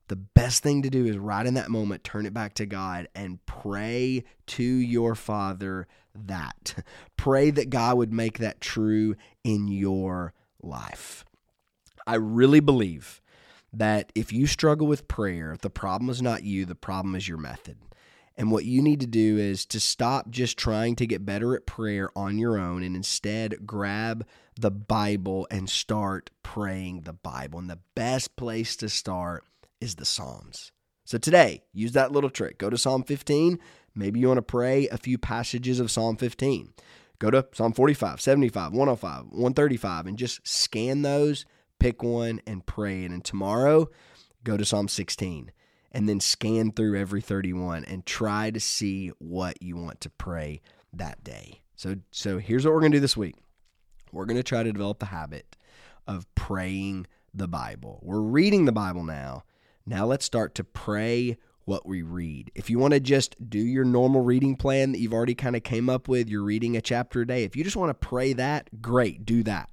the 0.10 0.16
best 0.16 0.62
thing 0.62 0.82
to 0.82 0.90
do 0.90 1.06
is 1.06 1.18
right 1.18 1.46
in 1.46 1.54
that 1.54 1.70
moment 1.70 2.04
turn 2.04 2.26
it 2.26 2.34
back 2.34 2.56
to 2.56 2.66
God 2.66 3.08
and 3.16 3.44
pray 3.46 4.24
to 4.48 4.64
your 4.64 5.16
Father 5.16 5.88
that. 6.16 6.76
Pray 7.18 7.52
that 7.52 7.70
God 7.70 7.98
would 7.98 8.12
make 8.12 8.40
that 8.40 8.60
true 8.60 9.16
in 9.44 9.68
your 9.68 10.34
life. 10.62 11.24
I 12.06 12.16
really 12.16 12.60
believe 12.60 13.22
that 13.72 14.12
if 14.16 14.34
you 14.34 14.48
struggle 14.48 14.88
with 14.88 15.08
prayer, 15.08 15.56
the 15.62 15.70
problem 15.70 16.10
is 16.10 16.22
not 16.22 16.44
you, 16.44 16.66
the 16.66 16.76
problem 16.76 17.14
is 17.14 17.28
your 17.28 17.38
method. 17.38 17.78
And 18.36 18.52
what 18.52 18.66
you 18.66 18.82
need 18.82 19.02
to 19.02 19.08
do 19.08 19.38
is 19.38 19.66
to 19.68 19.80
stop 19.80 20.30
just 20.30 20.58
trying 20.58 20.96
to 20.96 21.06
get 21.06 21.26
better 21.26 21.56
at 21.56 21.66
prayer 21.66 22.10
on 22.16 22.38
your 22.38 22.58
own 22.58 22.84
and 22.84 22.96
instead 22.96 23.68
grab 23.68 24.26
the 24.60 24.72
Bible 24.72 25.46
and 25.52 25.70
start 25.70 26.32
praying 26.42 27.02
the 27.02 27.14
Bible. 27.14 27.60
And 27.60 27.70
the 27.70 27.80
best 27.96 28.36
place 28.36 28.76
to 28.78 28.90
start 28.90 29.44
is 29.82 29.96
the 29.96 30.06
Psalms. 30.06 30.72
So 31.06 31.18
today, 31.18 31.64
use 31.74 31.94
that 31.94 32.12
little 32.12 32.30
trick. 32.30 32.58
Go 32.58 32.70
to 32.70 32.78
Psalm 32.78 33.04
15. 33.04 33.60
Maybe 33.96 34.20
you 34.20 34.28
want 34.28 34.38
to 34.38 34.44
pray 34.44 34.88
a 34.88 34.98
few 34.98 35.18
passages 35.18 35.80
of 35.80 35.92
Psalm 35.92 36.18
15. 36.18 36.74
Go 37.18 37.32
to 37.32 37.48
Psalm 37.54 37.74
45, 37.74 38.22
75, 38.22 38.72
105, 38.72 39.24
135, 39.24 40.06
and 40.06 40.18
just 40.18 40.48
scan 40.48 41.02
those, 41.02 41.46
pick 41.80 42.02
one, 42.02 42.42
and 42.48 42.66
pray. 42.66 43.04
And 43.04 43.24
tomorrow, 43.26 43.90
go 44.44 44.56
to 44.56 44.66
Psalm 44.66 44.88
16 44.88 45.52
and 45.92 46.08
then 46.08 46.20
scan 46.20 46.72
through 46.72 46.98
every 46.98 47.22
31 47.22 47.84
and 47.86 48.06
try 48.06 48.52
to 48.52 48.60
see 48.60 49.10
what 49.18 49.62
you 49.62 49.76
want 49.76 50.02
to 50.02 50.10
pray 50.10 50.62
that 50.94 51.24
day. 51.24 51.62
So, 51.76 51.96
so 52.12 52.38
here's 52.38 52.66
what 52.66 52.74
we're 52.74 52.82
going 52.82 52.92
to 52.92 52.98
do 52.98 53.02
this 53.02 53.18
week. 53.18 53.36
We're 54.12 54.26
going 54.26 54.38
to 54.38 54.44
try 54.44 54.64
to 54.64 54.72
develop 54.72 55.00
the 55.00 55.08
habit 55.08 55.56
of 56.08 56.34
praying 56.36 57.08
the 57.34 57.48
Bible. 57.48 58.00
We're 58.02 58.22
reading 58.22 58.66
the 58.66 58.72
Bible 58.72 59.04
now. 59.04 59.44
Now 59.90 60.06
let's 60.06 60.24
start 60.24 60.54
to 60.54 60.64
pray 60.64 61.40
what 61.66 61.84
we 61.84 62.04
read. 62.04 62.52
If 62.54 62.70
you 62.70 62.78
want 62.78 62.94
to 62.94 63.00
just 63.00 63.50
do 63.50 63.58
your 63.58 63.84
normal 63.84 64.22
reading 64.22 64.56
plan 64.56 64.92
that 64.92 65.00
you've 65.00 65.16
already 65.16 65.34
kind 65.34 65.56
of 65.56 65.64
came 65.64 65.90
up 65.90 66.08
with, 66.08 66.30
you're 66.30 66.44
reading 66.44 66.78
a 66.78 66.82
chapter 66.82 67.22
a 67.22 67.28
day. 67.28 67.44
If 67.44 67.56
you 67.56 67.64
just 67.64 67.76
want 67.76 67.90
to 67.90 68.08
pray 68.08 68.34
that, 68.34 68.84
great, 68.84 69.26
do 69.26 69.42
that. 69.44 69.72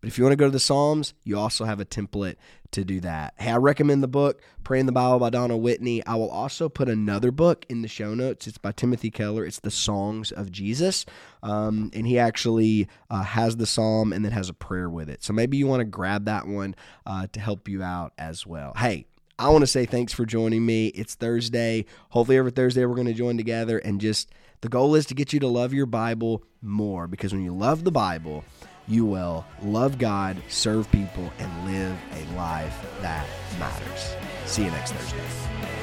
But 0.00 0.08
if 0.08 0.16
you 0.16 0.24
want 0.24 0.32
to 0.32 0.36
go 0.36 0.46
to 0.46 0.50
the 0.50 0.58
Psalms, 0.58 1.12
you 1.22 1.38
also 1.38 1.66
have 1.66 1.80
a 1.80 1.84
template 1.84 2.36
to 2.70 2.82
do 2.82 2.98
that. 3.00 3.34
Hey, 3.36 3.50
I 3.50 3.56
recommend 3.56 4.02
the 4.02 4.08
book, 4.08 4.40
Praying 4.64 4.86
the 4.86 4.92
Bible 4.92 5.18
by 5.18 5.28
Donald 5.28 5.62
Whitney. 5.62 6.04
I 6.06 6.14
will 6.14 6.30
also 6.30 6.70
put 6.70 6.88
another 6.88 7.30
book 7.30 7.66
in 7.68 7.82
the 7.82 7.88
show 7.88 8.14
notes. 8.14 8.46
It's 8.46 8.56
by 8.56 8.72
Timothy 8.72 9.10
Keller. 9.10 9.44
It's 9.44 9.60
The 9.60 9.70
Songs 9.70 10.32
of 10.32 10.50
Jesus. 10.50 11.04
Um, 11.42 11.90
and 11.92 12.06
he 12.06 12.18
actually 12.18 12.88
uh, 13.10 13.22
has 13.22 13.58
the 13.58 13.66
psalm 13.66 14.14
and 14.14 14.24
then 14.24 14.32
has 14.32 14.48
a 14.48 14.54
prayer 14.54 14.88
with 14.88 15.10
it. 15.10 15.22
So 15.22 15.34
maybe 15.34 15.58
you 15.58 15.66
want 15.66 15.80
to 15.80 15.84
grab 15.84 16.24
that 16.24 16.46
one 16.46 16.74
uh, 17.04 17.26
to 17.32 17.40
help 17.40 17.68
you 17.68 17.82
out 17.82 18.14
as 18.16 18.46
well. 18.46 18.72
Hey, 18.76 19.06
I 19.38 19.50
want 19.50 19.62
to 19.62 19.66
say 19.66 19.84
thanks 19.84 20.14
for 20.14 20.24
joining 20.24 20.64
me. 20.64 20.86
It's 20.88 21.14
Thursday. 21.14 21.84
Hopefully, 22.08 22.38
every 22.38 22.52
Thursday 22.52 22.86
we're 22.86 22.94
going 22.94 23.06
to 23.06 23.12
join 23.12 23.36
together 23.36 23.78
and 23.78 24.00
just 24.00 24.30
the 24.62 24.70
goal 24.70 24.94
is 24.94 25.04
to 25.06 25.14
get 25.14 25.34
you 25.34 25.40
to 25.40 25.46
love 25.46 25.74
your 25.74 25.84
Bible 25.84 26.42
more 26.62 27.06
because 27.06 27.34
when 27.34 27.44
you 27.44 27.54
love 27.54 27.84
the 27.84 27.92
Bible, 27.92 28.44
you 28.88 29.04
will 29.04 29.44
love 29.62 29.98
God, 29.98 30.38
serve 30.48 30.90
people, 30.90 31.30
and 31.38 31.70
live 31.70 31.98
a 32.12 32.36
life 32.36 32.74
that 33.02 33.26
matters. 33.58 34.14
See 34.46 34.64
you 34.64 34.70
next 34.70 34.92
Thursday. 34.92 35.75